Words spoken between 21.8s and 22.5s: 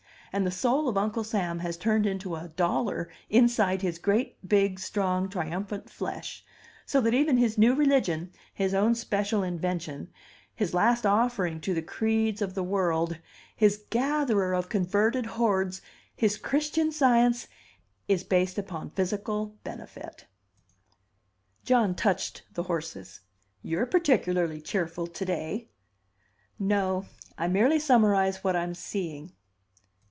touched